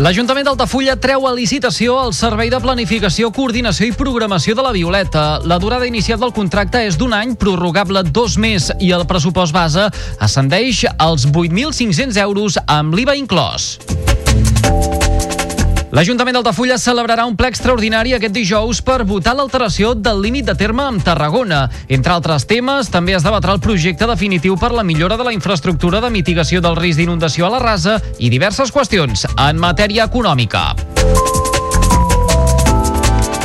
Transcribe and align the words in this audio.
L'Ajuntament 0.00 0.46
d'Altafulla 0.48 0.94
treu 0.96 1.26
a 1.28 1.30
licitació 1.36 1.98
el 2.00 2.14
Servei 2.16 2.48
de 2.48 2.56
Planificació, 2.64 3.28
Coordinació 3.36 3.84
i 3.90 3.92
Programació 3.92 4.54
de 4.56 4.64
la 4.64 4.72
Violeta. 4.72 5.24
La 5.44 5.58
durada 5.60 5.84
inicial 5.84 6.16
del 6.22 6.32
contracte 6.32 6.80
és 6.88 6.96
d'un 6.96 7.12
any, 7.12 7.34
prorrogable 7.36 8.00
dos 8.08 8.38
més, 8.40 8.70
i 8.80 8.94
el 8.96 9.04
pressupost 9.10 9.52
base 9.52 9.90
ascendeix 10.16 10.86
als 10.96 11.28
8.500 11.28 12.16
euros 12.24 12.56
amb 12.64 12.96
l'IVA 12.96 13.18
inclòs. 13.20 13.74
L'Ajuntament 15.90 16.36
d'Altafulla 16.36 16.76
celebrarà 16.78 17.24
un 17.26 17.34
ple 17.34 17.48
extraordinari 17.50 18.12
aquest 18.14 18.34
dijous 18.36 18.78
per 18.86 19.00
votar 19.08 19.34
l'alteració 19.34 19.90
del 19.98 20.22
límit 20.22 20.46
de 20.46 20.54
terme 20.54 20.84
amb 20.86 21.02
Tarragona. 21.02 21.64
Entre 21.90 22.14
altres 22.14 22.46
temes, 22.46 22.92
també 22.94 23.16
es 23.18 23.26
debatrà 23.26 23.56
el 23.58 23.64
projecte 23.64 24.06
definitiu 24.06 24.54
per 24.60 24.70
la 24.70 24.86
millora 24.86 25.18
de 25.18 25.26
la 25.26 25.34
infraestructura 25.34 25.98
de 26.00 26.12
mitigació 26.14 26.62
del 26.62 26.78
risc 26.78 27.02
d'inundació 27.02 27.50
a 27.50 27.54
la 27.56 27.64
rasa 27.66 27.98
i 28.18 28.30
diverses 28.30 28.70
qüestions 28.70 29.26
en 29.34 29.58
matèria 29.58 30.06
econòmica. 30.06 30.68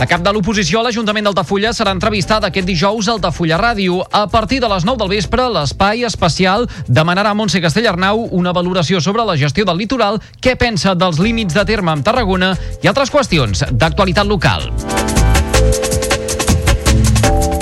La 0.05 0.09
cap 0.11 0.21
de 0.21 0.29
l'oposició 0.35 0.77
a 0.77 0.85
l'Ajuntament 0.85 1.25
d'Altafulla 1.25 1.71
serà 1.73 1.89
entrevistada 1.95 2.51
aquest 2.51 2.67
dijous 2.69 3.07
al 3.09 3.15
Altafulla 3.15 3.57
Ràdio. 3.57 4.03
A 4.13 4.27
partir 4.29 4.59
de 4.61 4.69
les 4.69 4.85
9 4.85 5.01
del 5.01 5.09
vespre, 5.15 5.47
l'espai 5.49 6.05
especial 6.05 6.69
demanarà 6.85 7.33
a 7.33 7.39
Montse 7.39 7.57
Castellarnau 7.63 8.27
una 8.29 8.53
valoració 8.53 9.01
sobre 9.01 9.25
la 9.25 9.33
gestió 9.33 9.65
del 9.65 9.81
litoral, 9.81 10.21
què 10.37 10.53
pensa 10.61 10.93
dels 10.93 11.17
límits 11.17 11.57
de 11.57 11.65
terme 11.65 11.95
amb 11.95 12.05
Tarragona 12.05 12.53
i 12.83 12.93
altres 12.93 13.09
qüestions 13.09 13.65
d'actualitat 13.73 14.29
local. 14.29 14.69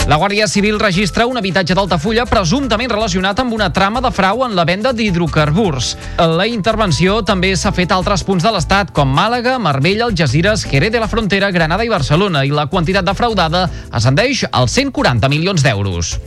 La 0.03 0.17
Guàrdia 0.19 0.49
Civil 0.51 0.81
registra 0.81 1.23
un 1.29 1.37
habitatge 1.39 1.75
d'Altafulla 1.77 2.25
presumptament 2.27 2.91
relacionat 2.91 3.39
amb 3.39 3.53
una 3.55 3.69
trama 3.71 4.01
de 4.03 4.09
frau 4.11 4.43
en 4.43 4.51
la 4.57 4.65
venda 4.67 4.91
d'hidrocarburs. 4.91 5.93
La 6.19 6.43
intervenció 6.47 7.21
també 7.23 7.53
s'ha 7.55 7.71
fet 7.71 7.93
a 7.93 7.99
altres 8.01 8.25
punts 8.27 8.43
de 8.43 8.51
l'Estat, 8.51 8.91
com 8.91 9.07
Màlaga, 9.07 9.55
Marbella, 9.63 10.09
Algeciras, 10.11 10.65
Jerez 10.67 10.91
de 10.91 10.99
la 10.99 11.07
Frontera, 11.07 11.51
Granada 11.55 11.87
i 11.87 11.93
Barcelona, 11.93 12.43
i 12.43 12.51
la 12.51 12.67
quantitat 12.67 13.07
defraudada 13.07 13.69
ascendeix 13.91 14.43
als 14.51 14.75
140 14.75 15.31
milions 15.31 15.63
d'euros. 15.63 16.17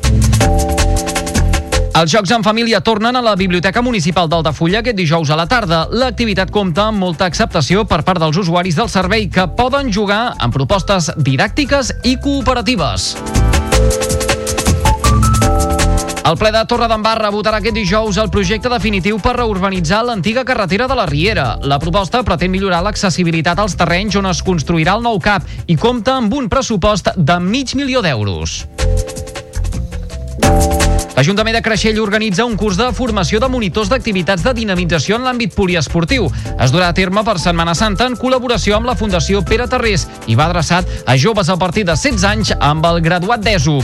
Els 1.96 2.12
Jocs 2.12 2.32
en 2.32 2.42
Família 2.44 2.82
tornen 2.84 3.16
a 3.16 3.22
la 3.24 3.36
Biblioteca 3.36 3.80
Municipal 3.84 4.28
d'Altafulla 4.28 4.80
aquest 4.80 4.96
dijous 4.96 5.32
a 5.32 5.36
la 5.36 5.46
tarda. 5.48 5.86
L'activitat 5.92 6.52
compta 6.52 6.88
amb 6.90 7.00
molta 7.00 7.28
acceptació 7.28 7.84
per 7.88 8.02
part 8.08 8.20
dels 8.20 8.36
usuaris 8.40 8.76
del 8.76 8.92
servei 8.92 9.28
que 9.32 9.48
poden 9.56 9.92
jugar 9.92 10.34
amb 10.36 10.52
propostes 10.56 11.12
didàctiques 11.16 11.94
i 12.04 12.18
cooperatives. 12.20 13.14
El 16.26 16.34
ple 16.34 16.50
de 16.50 16.60
Torredembarra 16.66 17.28
votarà 17.30 17.60
aquest 17.62 17.76
dijous 17.76 18.16
el 18.18 18.32
projecte 18.34 18.70
definitiu 18.72 19.20
per 19.22 19.36
reurbanitzar 19.36 20.00
l'antiga 20.08 20.42
carretera 20.48 20.88
de 20.90 20.96
la 20.98 21.04
Riera. 21.06 21.44
La 21.62 21.78
proposta 21.78 22.24
pretén 22.26 22.50
millorar 22.50 22.82
l'accessibilitat 22.82 23.62
als 23.62 23.78
terrenys 23.78 24.18
on 24.18 24.26
es 24.32 24.42
construirà 24.42 24.96
el 24.98 25.06
nou 25.06 25.22
CAP 25.22 25.46
i 25.70 25.78
compta 25.78 26.18
amb 26.18 26.34
un 26.34 26.50
pressupost 26.50 27.14
de 27.14 27.38
mig 27.38 27.76
milió 27.78 28.02
d'euros. 28.02 28.64
L'Ajuntament 31.16 31.54
de 31.56 31.62
Creixell 31.64 31.96
organitza 32.02 32.44
un 32.44 32.58
curs 32.60 32.76
de 32.76 32.90
formació 32.92 33.38
de 33.40 33.48
monitors 33.48 33.88
d'activitats 33.88 34.42
de 34.44 34.52
dinamització 34.58 35.16
en 35.16 35.24
l'àmbit 35.24 35.54
poliesportiu. 35.56 36.26
Es 36.60 36.74
durà 36.74 36.90
a 36.92 36.96
terme 36.96 37.22
per 37.24 37.38
Setmana 37.40 37.72
Santa 37.74 38.04
en 38.04 38.18
col·laboració 38.20 38.76
amb 38.76 38.90
la 38.90 38.96
Fundació 39.00 39.40
Pere 39.40 39.64
Tarrés 39.64 40.04
i 40.28 40.36
va 40.36 40.50
adreçat 40.50 40.84
a 41.08 41.16
joves 41.16 41.48
a 41.48 41.56
partir 41.56 41.86
de 41.88 41.96
16 41.96 42.26
anys 42.28 42.52
amb 42.60 42.84
el 42.84 43.00
graduat 43.00 43.40
d'ESO. 43.40 43.78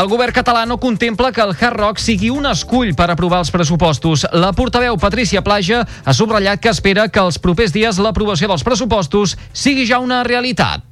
El 0.00 0.12
govern 0.12 0.36
català 0.36 0.66
no 0.68 0.76
contempla 0.76 1.32
que 1.32 1.42
el 1.48 1.56
Hard 1.56 1.80
Rock 1.80 2.04
sigui 2.04 2.28
un 2.30 2.44
escull 2.52 2.92
per 2.96 3.08
aprovar 3.08 3.40
els 3.40 3.50
pressupostos. 3.52 4.26
La 4.36 4.52
portaveu 4.52 5.00
Patricia 5.00 5.40
Plaja 5.40 5.80
ha 6.04 6.12
subratllat 6.16 6.60
que 6.60 6.76
espera 6.76 7.08
que 7.08 7.24
els 7.24 7.40
propers 7.40 7.72
dies 7.72 7.96
l'aprovació 7.96 8.52
dels 8.52 8.68
pressupostos 8.68 9.38
sigui 9.52 9.88
ja 9.88 10.04
una 10.04 10.22
realitat. 10.28 10.84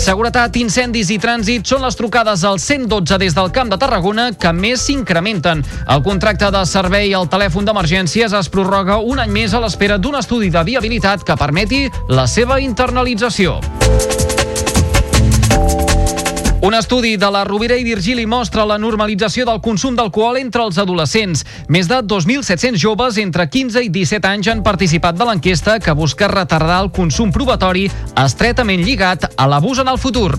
Seguretat, 0.00 0.54
incendis 0.56 1.10
i 1.12 1.18
trànsit 1.20 1.68
són 1.68 1.82
les 1.84 1.96
trucades 1.98 2.40
al 2.48 2.56
112 2.62 3.18
des 3.20 3.36
del 3.36 3.50
Camp 3.52 3.68
de 3.68 3.76
Tarragona 3.76 4.30
que 4.32 4.52
més 4.56 4.86
s'incrementen. 4.86 5.60
El 5.92 6.00
contracte 6.06 6.48
de 6.54 6.64
servei 6.64 7.12
al 7.12 7.28
telèfon 7.28 7.68
d'emergències 7.68 8.32
es 8.40 8.48
prorroga 8.48 8.96
un 9.04 9.20
any 9.20 9.36
més 9.36 9.52
a 9.52 9.60
l'espera 9.60 10.00
d'un 10.00 10.16
estudi 10.22 10.48
de 10.48 10.64
viabilitat 10.72 11.26
que 11.26 11.36
permeti 11.36 11.84
la 12.08 12.24
seva 12.26 12.62
internalització. 12.64 13.58
Un 16.62 16.74
estudi 16.74 17.16
de 17.16 17.30
la 17.32 17.42
Rovira 17.44 17.76
i 17.80 17.84
Virgili 17.84 18.26
mostra 18.28 18.66
la 18.68 18.76
normalització 18.76 19.46
del 19.48 19.62
consum 19.64 19.94
d'alcohol 19.96 20.36
entre 20.42 20.60
els 20.66 20.76
adolescents. 20.82 21.46
Més 21.72 21.88
de 21.88 22.02
2.700 22.04 22.76
joves 22.76 23.16
entre 23.22 23.48
15 23.48 23.80
i 23.86 23.88
17 23.88 24.28
anys 24.28 24.52
han 24.52 24.60
participat 24.66 25.16
de 25.16 25.24
l'enquesta 25.30 25.78
que 25.80 25.96
busca 25.96 26.28
retardar 26.28 26.82
el 26.84 26.92
consum 26.92 27.32
probatori 27.32 27.88
estretament 28.12 28.84
lligat 28.84 29.30
a 29.36 29.48
l'abús 29.48 29.80
en 29.80 29.88
el 29.88 29.96
futur. 29.96 30.36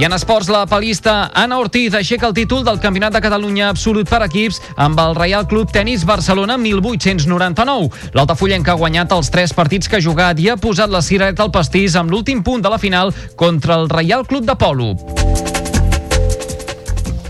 I 0.00 0.04
en 0.06 0.14
esports, 0.16 0.48
la 0.48 0.62
palista 0.64 1.30
Anna 1.36 1.58
Ortiz 1.60 1.92
aixeca 1.92 2.24
el 2.30 2.32
títol 2.32 2.62
del 2.64 2.78
Campionat 2.80 3.12
de 3.12 3.20
Catalunya 3.20 3.66
absolut 3.68 4.08
per 4.08 4.22
equips 4.24 4.56
amb 4.80 4.96
el 5.02 5.12
Real 5.18 5.44
Club 5.44 5.74
Tenis 5.74 6.06
Barcelona 6.08 6.56
1899. 6.56 8.08
L'Altafollenca 8.16 8.72
ha 8.72 8.80
guanyat 8.80 9.12
els 9.12 9.28
tres 9.28 9.52
partits 9.52 9.92
que 9.92 10.00
ha 10.00 10.06
jugat 10.08 10.40
i 10.40 10.48
ha 10.48 10.56
posat 10.56 10.88
la 10.88 11.04
cirereta 11.04 11.44
al 11.44 11.52
pastís 11.52 12.00
amb 12.00 12.16
l'últim 12.16 12.40
punt 12.40 12.64
de 12.64 12.72
la 12.72 12.80
final 12.80 13.12
contra 13.36 13.76
el 13.76 13.90
Real 13.92 14.24
Club 14.24 14.48
de 14.48 14.56
Polo. 14.56 14.94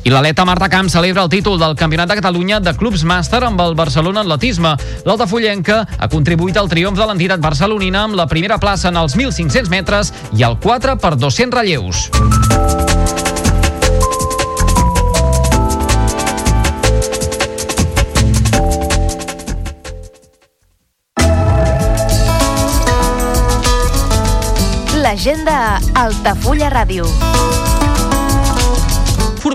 I 0.02 0.08
l'aleta 0.08 0.46
Marta 0.48 0.68
Camp 0.72 0.88
celebra 0.88 1.22
el 1.22 1.28
títol 1.28 1.58
del 1.60 1.74
Campionat 1.76 2.08
de 2.08 2.16
Catalunya 2.16 2.60
de 2.60 2.72
Clubs 2.72 3.02
Màster 3.04 3.42
amb 3.44 3.60
el 3.60 3.74
Barcelona 3.76 4.22
Atletisme. 4.24 4.72
L'Altafollenca 5.04 5.82
ha 5.98 6.08
contribuït 6.08 6.56
al 6.56 6.70
triomf 6.72 6.96
de 6.96 7.04
l'entitat 7.04 7.40
barcelonina 7.44 8.06
amb 8.08 8.16
la 8.16 8.26
primera 8.26 8.56
plaça 8.58 8.88
en 8.88 8.96
els 8.96 9.16
1.500 9.16 9.68
metres 9.68 10.12
i 10.32 10.44
el 10.46 10.56
4 10.56 10.96
per 10.96 11.16
200 11.20 11.52
relleus. 11.60 12.08
L'agenda 24.96 25.76
Altafulla 25.92 26.72
Ràdio. 26.72 27.29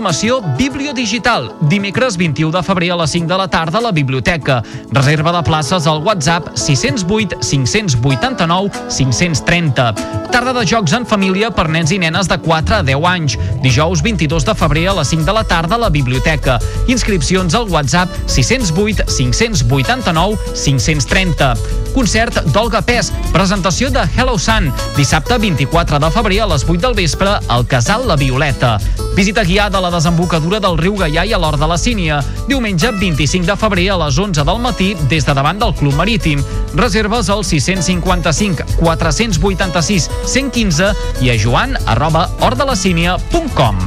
Formació 0.06 0.36
Bibliodigital. 0.54 1.48
Dimecres 1.66 2.14
21 2.16 2.52
de 2.54 2.60
febrer 2.62 2.92
a 2.94 2.96
les 3.00 3.10
5 3.10 3.26
de 3.26 3.36
la 3.40 3.48
tarda 3.50 3.80
a 3.80 3.82
la 3.88 3.90
biblioteca. 3.90 4.60
Reserva 4.94 5.32
de 5.34 5.40
places 5.42 5.88
al 5.90 5.98
WhatsApp 6.06 6.52
608 6.54 7.40
589 7.40 8.70
530. 8.86 9.94
Tarda 10.30 10.52
de 10.54 10.62
jocs 10.62 10.94
en 10.94 11.08
família 11.10 11.50
per 11.50 11.64
nens 11.74 11.90
i 11.90 11.98
nenes 11.98 12.30
de 12.30 12.38
4 12.38 12.76
a 12.76 12.84
10 12.86 13.08
anys. 13.10 13.34
Dijous 13.64 14.04
22 14.06 14.46
de 14.46 14.54
febrer 14.54 14.84
a 14.92 14.94
les 15.00 15.10
5 15.10 15.26
de 15.26 15.34
la 15.34 15.42
tarda 15.42 15.74
a 15.74 15.82
la 15.88 15.90
biblioteca. 15.90 16.60
Inscripcions 16.86 17.58
al 17.58 17.66
WhatsApp 17.66 18.14
608 18.30 19.08
589 19.10 20.38
530. 20.54 21.50
Concert 21.96 22.44
d'Olga 22.54 22.84
Pes. 22.86 23.10
Presentació 23.34 23.90
de 23.90 24.06
Hello 24.14 24.38
Sun. 24.38 24.70
Dissabte 24.94 25.42
24 25.48 25.98
de 25.98 26.14
febrer 26.14 26.40
a 26.46 26.48
les 26.54 26.62
8 26.62 26.78
del 26.86 26.94
vespre 26.94 27.40
al 27.48 27.66
Casal 27.66 28.06
La 28.06 28.14
Violeta. 28.14 28.78
Visita 29.16 29.44
guiada 29.44 29.78
a 29.78 29.80
la 29.80 29.90
desembocadura 29.90 30.58
del 30.60 30.74
riu 30.76 30.92
Gaià 31.00 31.22
i 31.24 31.30
a 31.32 31.38
l'Hort 31.40 31.56
de 31.56 31.66
la 31.66 31.78
Sínia. 31.80 32.18
Diumenge 32.50 32.90
25 33.00 33.46
de 33.48 33.54
febrer 33.56 33.86
a 33.88 33.96
les 34.02 34.18
11 34.20 34.44
del 34.44 34.58
matí 34.60 34.90
des 35.08 35.24
de 35.24 35.32
davant 35.32 35.56
del 35.56 35.72
Club 35.74 35.94
Marítim. 35.96 36.42
Reserves 36.76 37.30
al 37.32 37.40
655 37.42 38.76
486 38.76 40.10
115 40.28 40.90
i 41.24 41.32
a 41.32 41.36
joan 41.40 41.72
arroba 41.86 42.26
hortdelacínia.com. 42.44 43.80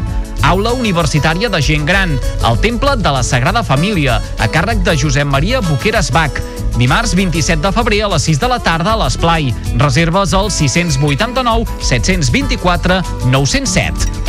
Aula 0.50 0.72
Universitària 0.74 1.52
de 1.54 1.62
Gent 1.62 1.86
Gran, 1.86 2.16
al 2.42 2.58
Temple 2.64 2.96
de 2.98 3.12
la 3.14 3.22
Sagrada 3.22 3.62
Família, 3.62 4.18
a 4.40 4.48
càrrec 4.50 4.82
de 4.82 4.98
Josep 4.98 5.30
Maria 5.30 5.62
Boqueras 5.62 6.10
Bach. 6.10 6.42
Dimarts 6.80 7.14
27 7.14 7.62
de 7.62 7.74
febrer 7.76 8.02
a 8.08 8.10
les 8.16 8.26
6 8.26 8.42
de 8.42 8.50
la 8.50 8.58
tarda 8.66 8.96
a 8.96 9.04
l'Esplai. 9.04 9.54
Reserves 9.78 10.34
al 10.34 10.50
689 10.50 11.70
724 11.86 13.04
907. 13.30 14.29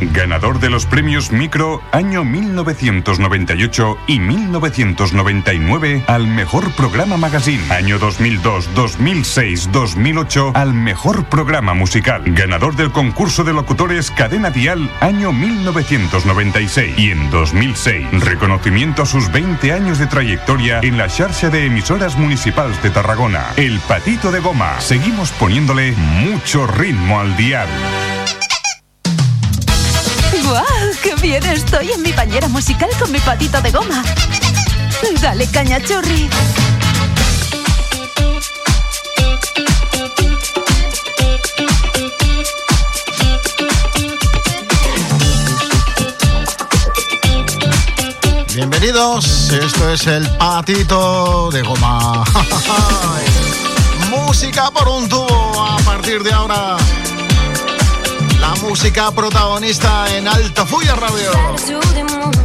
Ganador 0.00 0.58
de 0.58 0.70
los 0.70 0.86
premios 0.86 1.30
Micro 1.30 1.82
año 1.92 2.24
1998 2.24 3.98
y 4.06 4.18
1999 4.18 6.04
al 6.06 6.26
mejor 6.28 6.70
programa 6.72 7.18
magazine, 7.18 7.62
año 7.70 7.98
2002, 7.98 8.74
2006, 8.74 9.70
2008 9.70 10.52
al 10.54 10.72
mejor 10.72 11.26
programa 11.26 11.74
musical, 11.74 12.22
ganador 12.24 12.74
del 12.74 12.90
concurso 12.90 13.44
de 13.44 13.52
locutores 13.52 14.10
Cadena 14.10 14.48
Dial 14.48 14.90
año 15.00 15.30
1996 15.32 16.98
y 16.98 17.10
en 17.10 17.30
2006 17.30 18.24
reconocimiento 18.24 19.02
a 19.02 19.06
sus 19.06 19.30
20 19.30 19.72
años 19.72 19.98
de 19.98 20.06
trayectoria 20.06 20.80
en 20.82 20.96
la 20.96 21.10
xarxa 21.10 21.50
de 21.50 21.66
emisoras 21.66 22.16
municipales 22.16 22.82
de 22.82 22.88
Tarragona. 22.88 23.44
El 23.56 23.78
patito 23.80 24.32
de 24.32 24.40
goma. 24.40 24.80
Seguimos 24.80 25.32
poniéndole 25.32 25.92
mucho 25.92 26.66
ritmo 26.66 27.20
al 27.20 27.36
dial. 27.36 27.68
¡Guau! 30.44 30.64
¡Qué 31.02 31.14
bien 31.16 31.44
estoy 31.44 31.90
en 31.92 32.02
mi 32.02 32.12
bañera 32.12 32.48
musical 32.48 32.90
con 32.98 33.10
mi 33.10 33.18
patito 33.18 33.60
de 33.62 33.70
goma! 33.70 34.04
Dale 35.20 35.46
caña, 35.48 35.80
churri. 35.80 36.28
Bienvenidos, 48.54 49.50
esto 49.50 49.90
es 49.90 50.06
el 50.06 50.28
patito 50.36 51.50
de 51.50 51.62
goma. 51.62 52.22
música 54.10 54.70
por 54.70 54.88
un 54.88 55.08
tubo 55.08 55.60
a 55.60 55.78
partir 55.78 56.22
de 56.22 56.32
ahora. 56.32 56.76
La 58.44 58.54
música 58.56 59.10
protagonista 59.10 60.04
en 60.14 60.28
Altafulla 60.28 60.94
Radio. 60.96 61.32
Sous 61.56 61.94
des 61.94 62.02
mondes, 62.02 62.44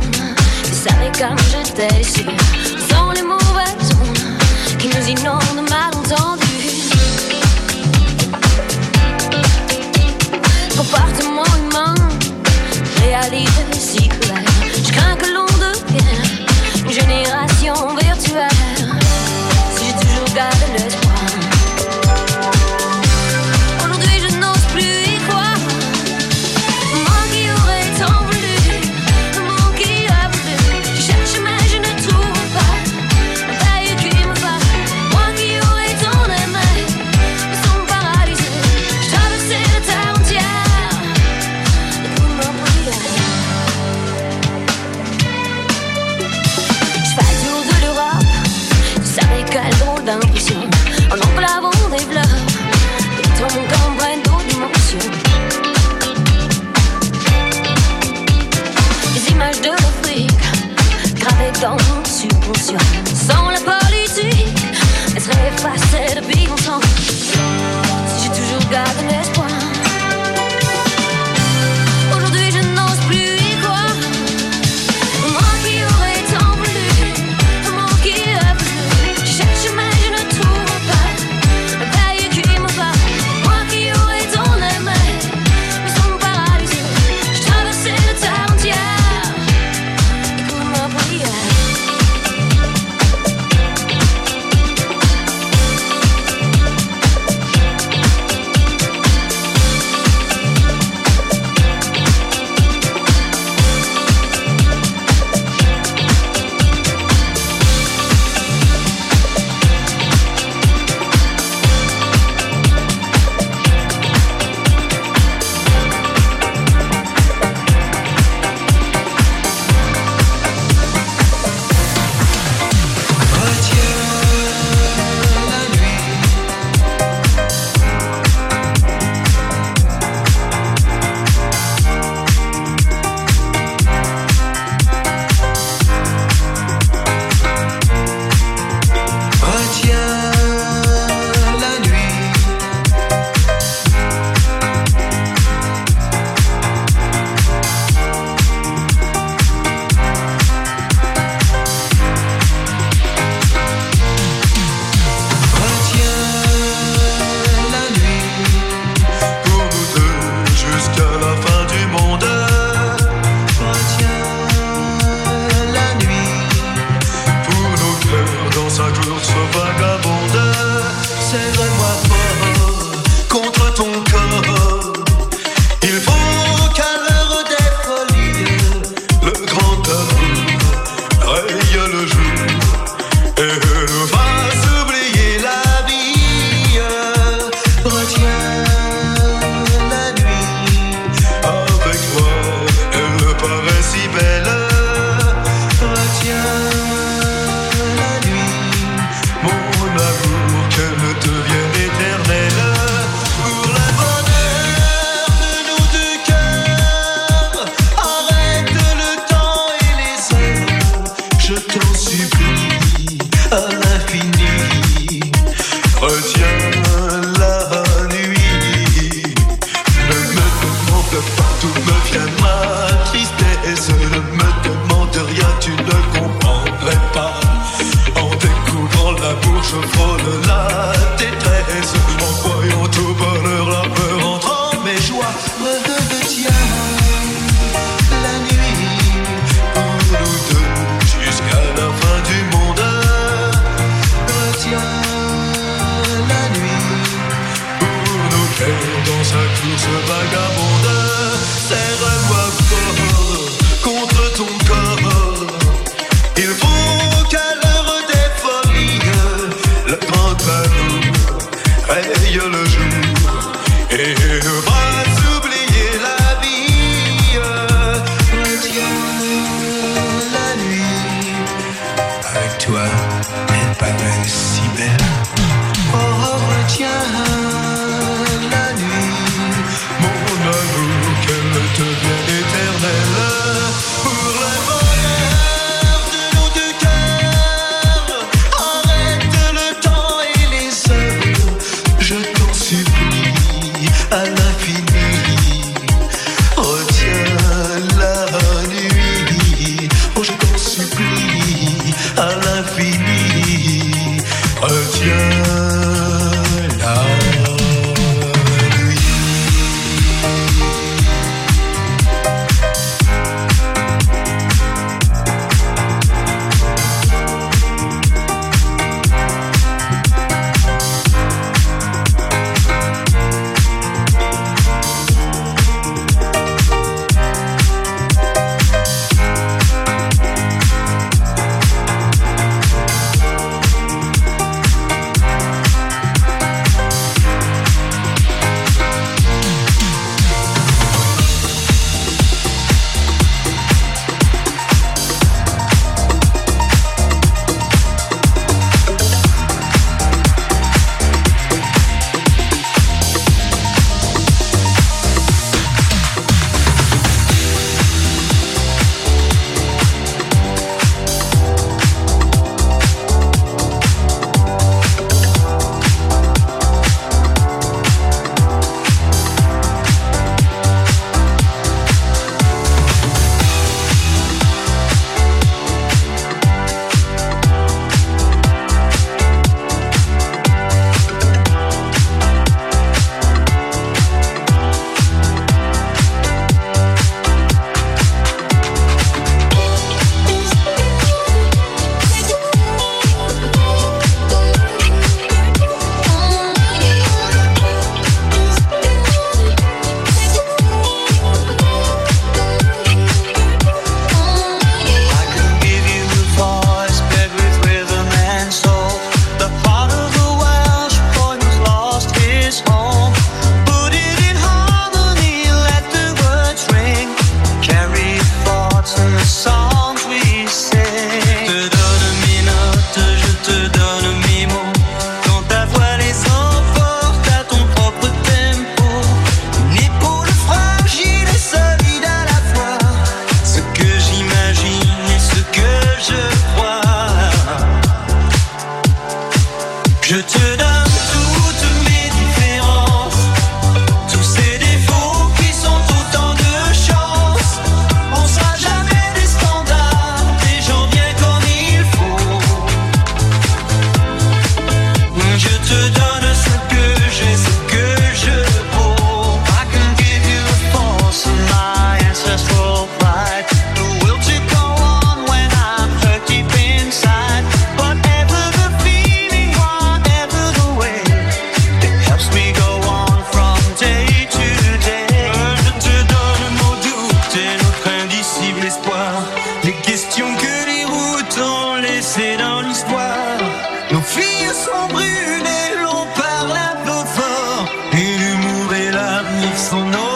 So 489.59 489.83
no. 489.83 490.08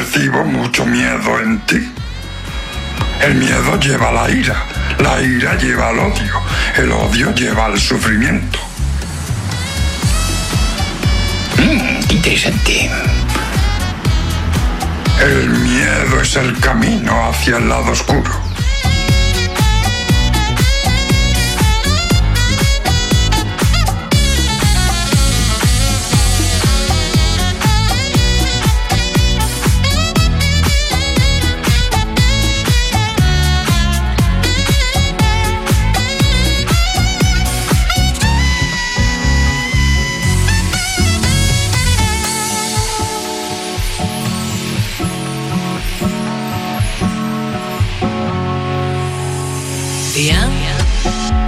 percibo 0.00 0.44
mucho 0.44 0.86
miedo 0.86 1.40
en 1.40 1.60
ti. 1.66 1.92
El 3.20 3.34
miedo 3.34 3.78
lleva 3.78 4.08
a 4.08 4.12
la 4.12 4.30
ira, 4.30 4.64
la 4.98 5.20
ira 5.20 5.58
lleva 5.58 5.88
al 5.88 5.98
odio, 5.98 6.40
el 6.78 6.90
odio 6.90 7.34
lleva 7.34 7.66
al 7.66 7.78
sufrimiento. 7.78 8.58
Mm, 11.58 12.12
interesante. 12.12 12.90
El 15.20 15.50
miedo 15.50 16.22
es 16.22 16.36
el 16.36 16.58
camino 16.60 17.28
hacia 17.28 17.58
el 17.58 17.68
lado 17.68 17.90
oscuro. 17.90 18.49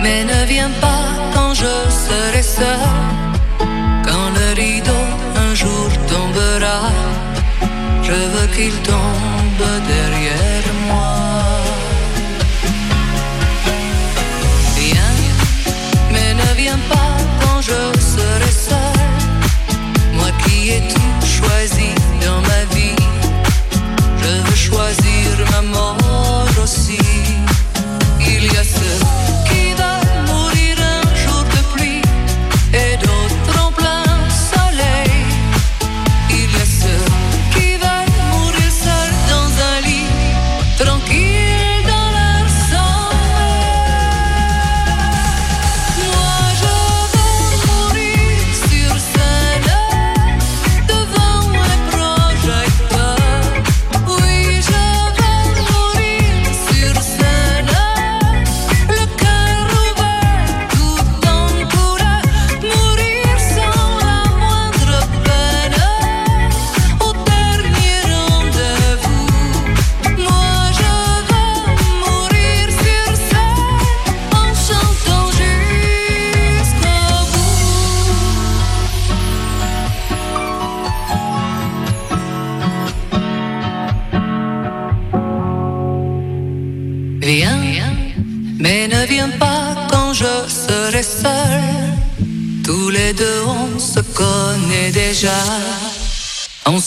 mais 0.02 0.24
ne 0.24 0.46
viens 0.46 0.70
pas 0.80 1.04
quand 1.34 1.52
je 1.54 1.74
serai 2.06 2.42
seul. 2.42 2.78
Quand 4.06 4.28
le 4.38 4.60
rideau 4.60 5.04
un 5.36 5.54
jour 5.54 5.88
tombera, 6.08 6.80
je 8.02 8.12
veux 8.12 8.48
qu'il 8.54 8.74
tombe 8.82 9.68
derrière. 9.88 10.11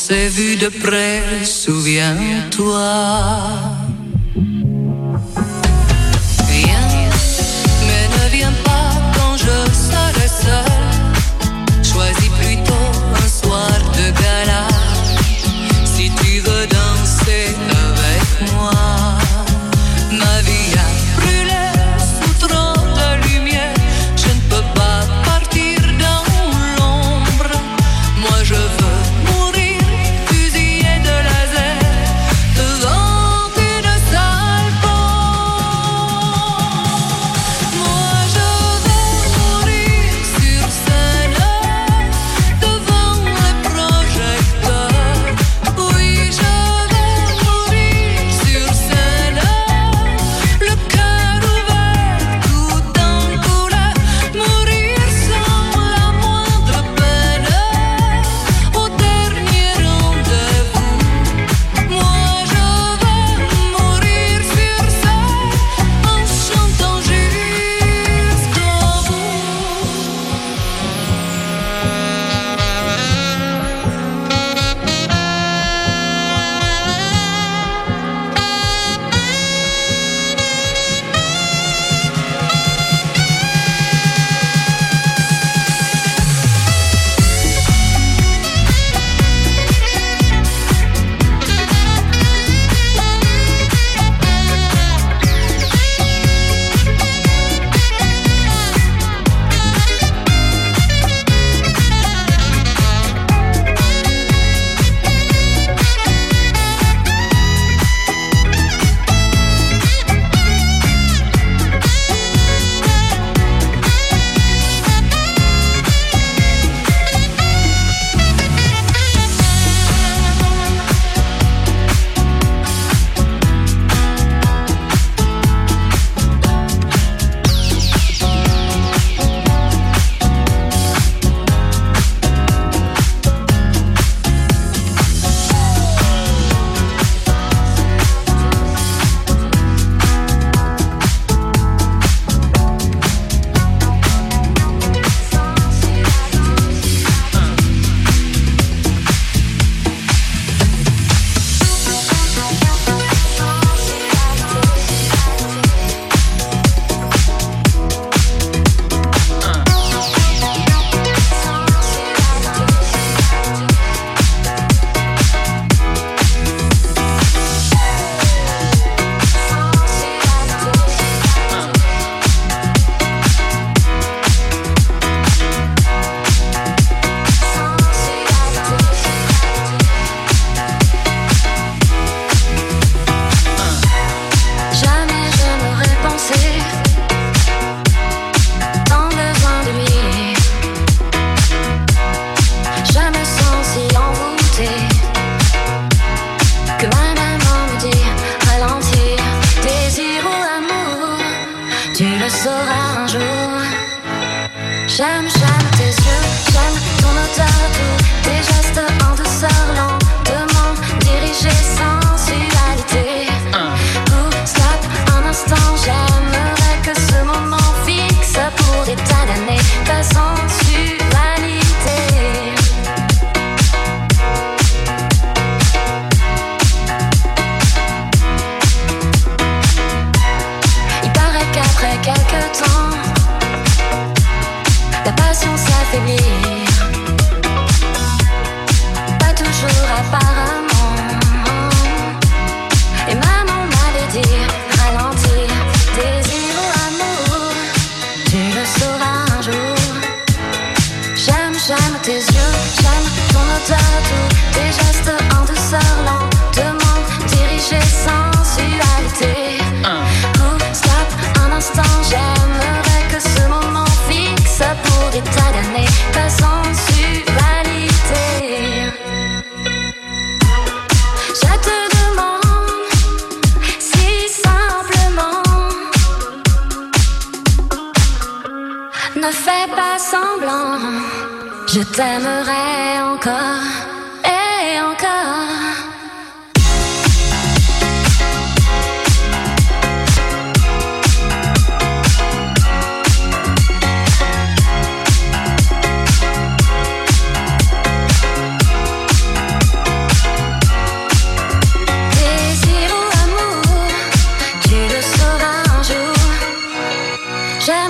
C'est 0.07 0.27
vu 0.27 0.55
de 0.55 0.67
près, 0.67 1.43
souviens-toi. 1.43 2.85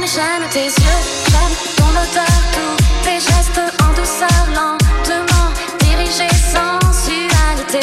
j'aime 0.05 0.47
tes 0.51 0.65
yeux, 0.65 1.01
j'aime 1.29 1.55
ton 1.77 1.89
odeur, 1.89 2.41
tous 2.53 2.77
tes 3.03 3.19
gestes 3.19 3.61
en 3.83 3.91
douceur, 3.93 4.45
lentement 4.49 5.51
dirigés, 5.79 6.37
sensualité. 6.53 7.79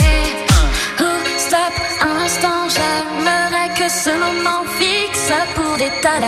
Hein. 0.50 0.68
Oh, 1.00 1.18
stop, 1.37 1.74
un 2.00 2.16
instant, 2.24 2.68
j'aimerais 2.68 3.70
que 3.74 3.88
ce 3.88 4.11
moment 4.11 4.64
fixe 4.78 5.32
pour 5.54 5.76
des 5.76 5.90
ta 6.00 6.20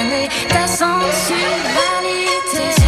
sensualité. 0.67 2.84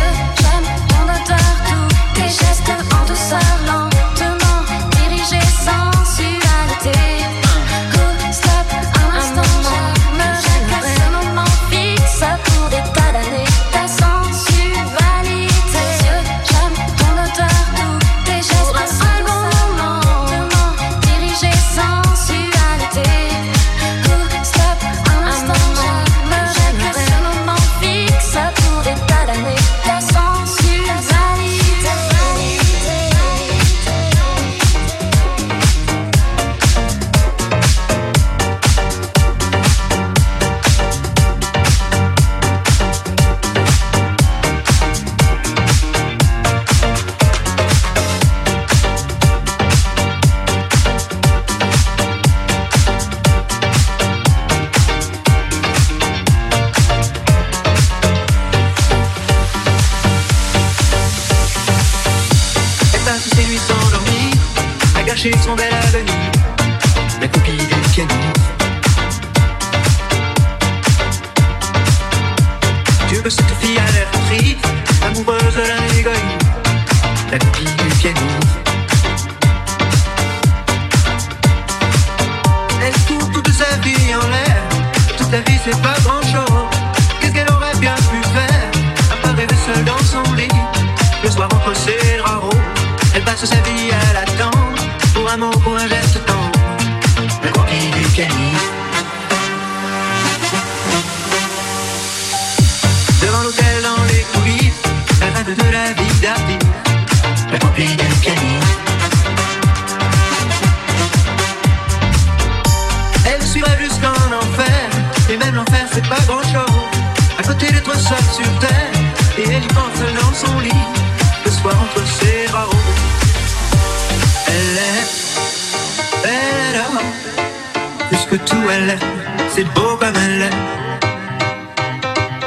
c'est 129.56 129.64
beau 129.72 129.96
comme 129.96 130.14
elle 130.14 130.42
est. 130.42 130.56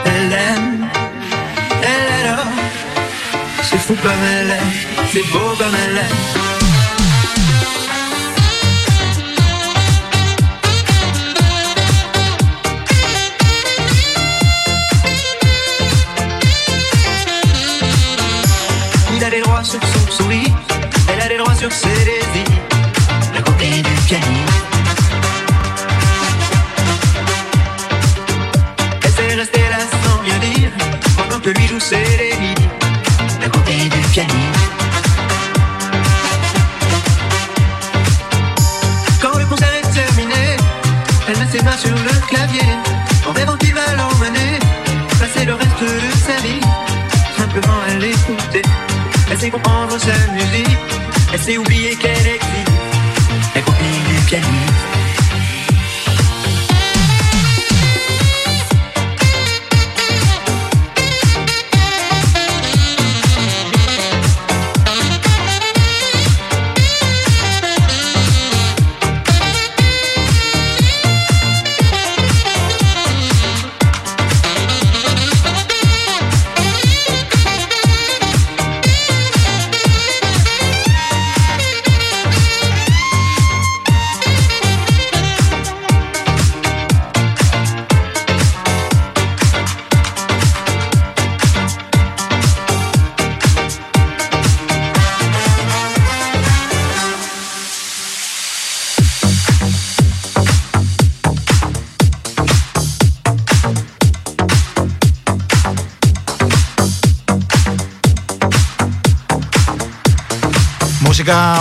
Elle 0.06 0.32
aime, 0.32 0.88
elle 1.82 2.08
est 2.13 2.24
là. 2.24 2.38
C'est 3.63 3.80
fou 3.80 3.95
comme 4.04 4.24
elle 4.32 4.52
est, 4.52 5.12
c'est 5.12 5.28
beau 5.32 5.56
comme 5.58 5.76
elle 5.84 5.98
est. 5.98 6.38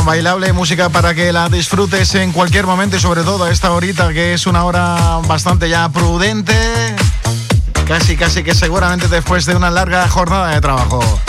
bailable, 0.08 0.54
música 0.54 0.88
para 0.88 1.12
que 1.12 1.34
la 1.34 1.50
disfrutes 1.50 2.14
en 2.14 2.32
cualquier 2.32 2.64
momento 2.64 2.96
y 2.96 2.98
sobre 2.98 3.24
todo 3.24 3.44
a 3.44 3.50
esta 3.50 3.72
horita 3.72 4.10
que 4.14 4.32
es 4.32 4.46
una 4.46 4.64
hora 4.64 5.20
bastante 5.28 5.68
ya 5.68 5.86
prudente. 5.90 6.54
Casi, 7.86 8.16
casi 8.16 8.42
que 8.42 8.54
seguramente 8.54 9.06
después 9.08 9.44
de 9.44 9.54
una 9.54 9.70
larga 9.70 10.08
jornada 10.08 10.54
de 10.54 10.62
trabajo. 10.62 11.27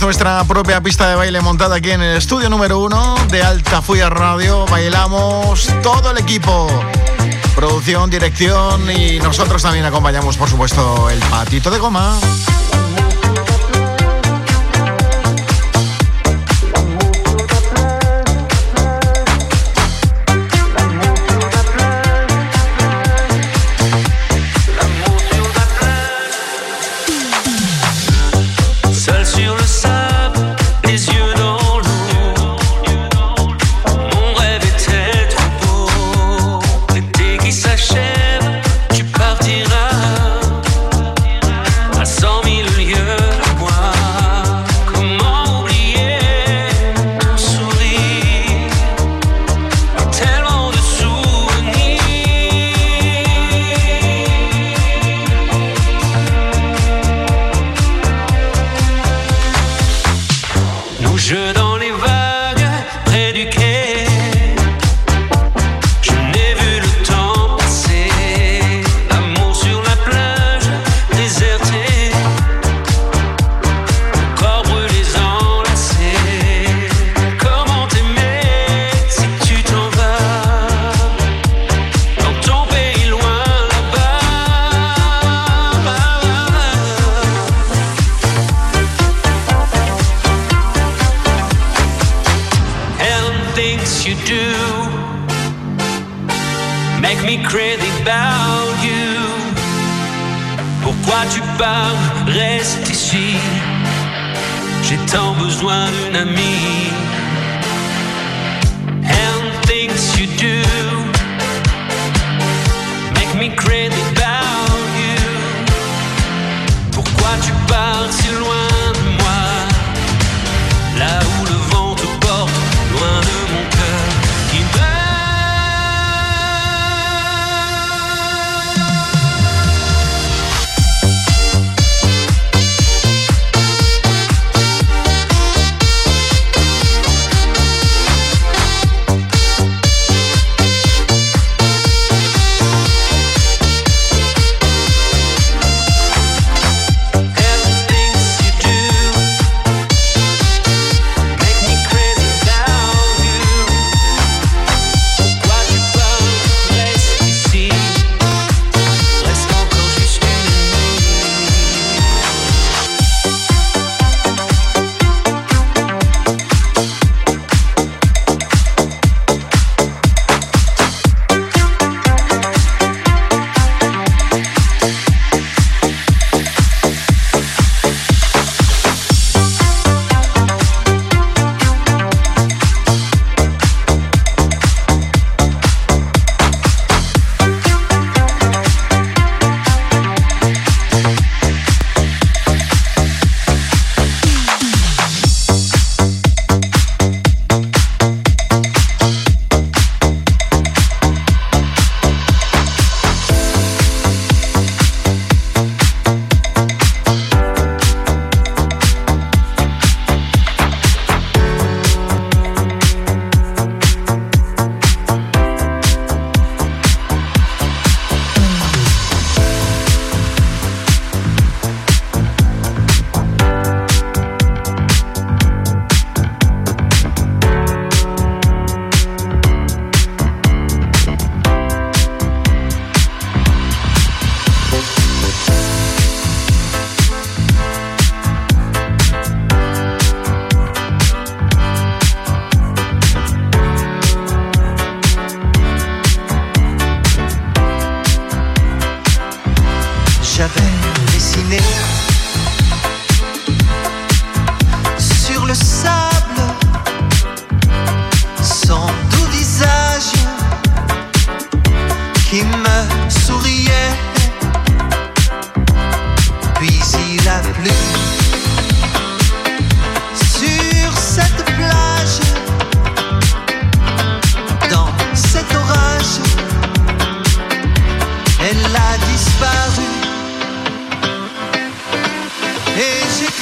Nuestra 0.00 0.44
propia 0.44 0.80
pista 0.80 1.08
de 1.08 1.16
baile 1.16 1.40
montada 1.40 1.76
aquí 1.76 1.90
en 1.90 2.00
el 2.00 2.16
estudio 2.16 2.48
número 2.48 2.78
uno 2.78 3.16
de 3.30 3.42
Altafuya 3.42 4.08
Radio. 4.08 4.64
Bailamos 4.66 5.68
todo 5.82 6.12
el 6.12 6.18
equipo. 6.18 6.68
Producción, 7.54 8.08
dirección 8.08 8.90
y 8.90 9.18
nosotros 9.18 9.62
también 9.62 9.84
acompañamos, 9.84 10.36
por 10.36 10.48
supuesto, 10.48 11.10
el 11.10 11.18
patito 11.20 11.70
de 11.70 11.78
goma. 11.78 12.18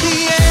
Yeah. 0.02 0.43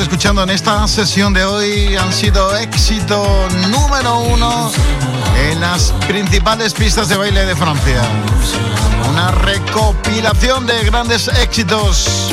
Escuchando 0.00 0.42
en 0.42 0.50
esta 0.50 0.86
sesión 0.88 1.34
de 1.34 1.44
hoy 1.44 1.96
han 1.96 2.12
sido 2.12 2.56
éxito 2.56 3.22
número 3.68 4.20
uno 4.20 4.70
en 5.50 5.60
las 5.60 5.92
principales 6.06 6.72
pistas 6.72 7.08
de 7.08 7.16
baile 7.16 7.44
de 7.44 7.54
Francia. 7.54 8.00
Una 9.10 9.30
recopilación 9.32 10.66
de 10.66 10.84
grandes 10.84 11.28
éxitos 11.28 12.30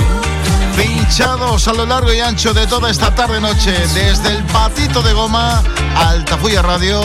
pinchados 0.78 1.68
a 1.68 1.74
lo 1.74 1.86
largo 1.86 2.14
y 2.14 2.20
ancho 2.22 2.54
de 2.54 2.66
toda 2.66 2.90
esta 2.90 3.14
tarde-noche, 3.14 3.74
desde 3.94 4.30
el 4.30 4.44
patito 4.46 5.02
de 5.02 5.14
goma 5.14 5.62
Altafulla 5.98 6.62
Radio 6.62 7.02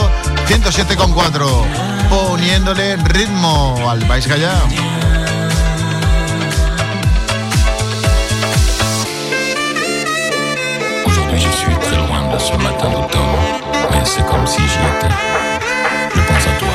107.4, 0.47 2.09
poniéndole 2.09 2.95
ritmo 2.97 3.89
al 3.89 4.05
Vais 4.05 4.25
Callao. 4.25 4.94
Ce 12.45 12.53
matin 12.57 12.89
d'automne, 12.89 13.21
mais 13.89 14.05
c'est 14.05 14.23
comme 14.27 14.45
si 14.45 14.61
j'y 14.61 14.79
étais. 14.97 15.13
Je 16.13 16.21
pense 16.21 16.47
à 16.47 16.59
toi. 16.59 16.74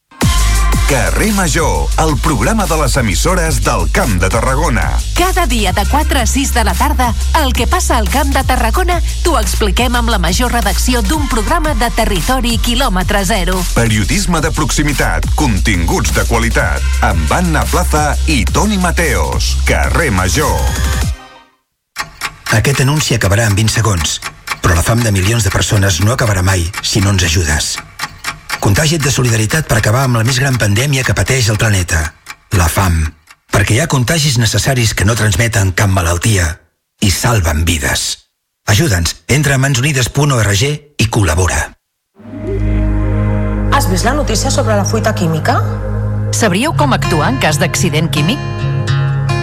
Carrer 0.91 1.31
Major, 1.31 1.87
el 2.05 2.17
programa 2.17 2.65
de 2.65 2.75
les 2.75 2.97
emissores 2.97 3.63
del 3.63 3.89
Camp 3.93 4.19
de 4.19 4.27
Tarragona. 4.27 4.99
Cada 5.15 5.47
dia 5.47 5.71
de 5.71 5.85
4 5.85 6.19
a 6.19 6.25
6 6.25 6.53
de 6.53 6.65
la 6.65 6.73
tarda, 6.73 7.13
el 7.41 7.53
que 7.53 7.65
passa 7.65 7.95
al 7.95 8.09
Camp 8.09 8.33
de 8.35 8.43
Tarragona 8.43 8.97
t'ho 9.23 9.37
expliquem 9.39 9.95
amb 9.95 10.11
la 10.11 10.17
major 10.19 10.51
redacció 10.51 10.99
d'un 11.01 11.29
programa 11.31 11.71
de 11.79 11.87
territori 11.95 12.57
quilòmetre 12.59 13.23
zero. 13.23 13.61
Periodisme 13.71 14.41
de 14.43 14.51
proximitat, 14.51 15.29
continguts 15.39 16.11
de 16.11 16.25
qualitat, 16.27 16.83
amb 17.07 17.31
Anna 17.31 17.63
Plaza 17.71 18.17
i 18.27 18.43
Toni 18.43 18.75
Mateos. 18.75 19.53
Carrer 19.63 20.09
Major. 20.11 20.59
Aquest 22.51 22.83
anunci 22.83 23.15
acabarà 23.15 23.47
en 23.47 23.55
20 23.55 23.77
segons, 23.79 24.19
però 24.59 24.75
la 24.75 24.83
fam 24.83 24.99
de 24.99 25.15
milions 25.15 25.47
de 25.47 25.55
persones 25.55 26.01
no 26.03 26.11
acabarà 26.11 26.43
mai 26.43 26.67
si 26.83 26.99
no 26.99 27.15
ens 27.15 27.23
ajudes. 27.31 27.77
Contagit 28.61 29.01
de 29.01 29.09
solidaritat 29.09 29.65
per 29.65 29.79
acabar 29.79 30.03
amb 30.05 30.19
la 30.19 30.23
més 30.23 30.37
gran 30.37 30.59
pandèmia 30.61 31.01
que 31.01 31.15
pateix 31.17 31.47
el 31.49 31.57
planeta, 31.57 32.03
la 32.53 32.67
fam. 32.69 32.99
Perquè 33.49 33.73
hi 33.73 33.79
ha 33.81 33.89
contagis 33.89 34.37
necessaris 34.37 34.93
que 34.93 35.07
no 35.07 35.17
transmeten 35.17 35.73
cap 35.73 35.89
malaltia 35.89 36.45
i 37.01 37.09
salven 37.09 37.65
vides. 37.65 38.29
Ajuda'ns, 38.69 39.15
entra 39.33 39.57
a 39.57 39.61
mansunides.org 39.63 40.61
i 40.61 41.09
col·labora. 41.09 41.71
Has 43.73 43.89
vist 43.89 44.05
la 44.05 44.13
notícia 44.13 44.53
sobre 44.53 44.77
la 44.77 44.85
fuita 44.85 45.15
química? 45.17 45.57
Sabríeu 46.31 46.77
com 46.77 46.93
actuar 46.93 47.33
en 47.33 47.41
cas 47.41 47.57
d'accident 47.57 48.13
químic? 48.13 48.37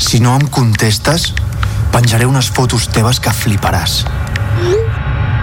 si 0.00 0.18
no 0.18 0.34
em 0.34 0.46
contestes, 0.48 1.34
penjaré 1.92 2.26
unes 2.26 2.48
fotos 2.50 2.88
teves 2.88 3.20
que 3.20 3.30
fliparàs. 3.30 4.00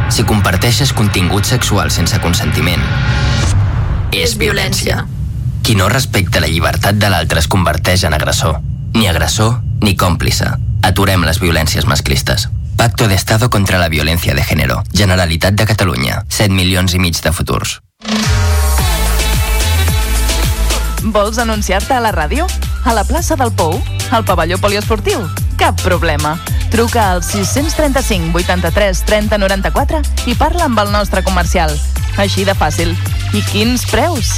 Si 0.10 0.26
comparteixes 0.26 0.94
contingut 0.98 1.46
sexual 1.46 1.92
sense 1.94 2.18
consentiment, 2.24 2.82
és 4.12 4.38
violència. 4.40 5.04
Qui 5.62 5.76
no 5.76 5.90
respecta 5.92 6.42
la 6.42 6.50
llibertat 6.50 6.98
de 6.98 7.10
l'altre 7.12 7.44
es 7.44 7.48
converteix 7.52 8.06
en 8.08 8.16
agressor. 8.16 8.62
Ni 8.96 9.08
agressor 9.08 9.60
ni 9.84 9.96
còmplice. 9.96 10.48
Aturem 10.88 11.26
les 11.28 11.42
violències 11.44 11.86
masclistes. 11.86 12.48
Pacto 12.78 13.08
de 13.08 13.16
Estado 13.16 13.50
contra 13.50 13.78
la 13.78 13.90
Violencia 13.90 14.34
de 14.34 14.44
Género. 14.44 14.82
Generalitat 14.94 15.54
de 15.54 15.66
Catalunya. 15.66 16.24
7 16.30 16.54
milions 16.54 16.94
i 16.94 17.00
mig 17.04 17.20
de 17.22 17.34
futurs. 17.34 17.82
Vols 21.04 21.38
anunciar-te 21.38 21.94
a 21.94 22.02
la 22.02 22.14
ràdio? 22.16 22.48
A 22.86 22.94
la 22.94 23.04
plaça 23.04 23.36
del 23.36 23.52
Pou? 23.52 23.76
Al 24.12 24.26
pavelló 24.26 24.58
poliesportiu? 24.58 25.24
Cap 25.58 25.80
problema. 25.82 26.38
Truca 26.72 27.12
al 27.14 27.24
635 27.24 28.38
83 28.38 29.04
30 29.06 29.38
94 29.38 30.02
i 30.28 30.36
parla 30.36 30.68
amb 30.68 30.80
el 30.84 30.92
nostre 30.92 31.24
comercial. 31.24 31.74
Així 32.18 32.46
de 32.46 32.56
fàcil. 32.58 32.96
I 33.34 33.44
quins 33.52 33.86
preus? 33.92 34.38